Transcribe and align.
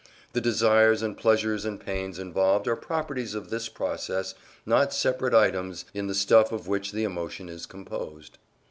The 0.33 0.41
desires 0.41 1.03
and 1.03 1.15
pleasures 1.15 1.63
and 1.63 1.79
pains 1.79 2.17
involved 2.17 2.67
are 2.67 2.75
properties 2.75 3.35
of 3.35 3.51
this 3.51 3.69
process, 3.69 4.33
not 4.65 4.95
separate 4.95 5.35
items 5.35 5.85
in 5.93 6.07
the 6.07 6.15
stuff 6.15 6.51
of 6.51 6.67
which 6.67 6.91
the 6.91 7.03
emotion 7.03 7.49
is 7.49 7.67
composed. 7.67 8.39